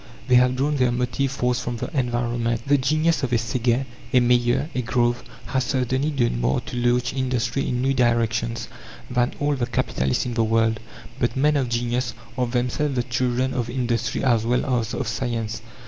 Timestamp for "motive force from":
0.91-1.77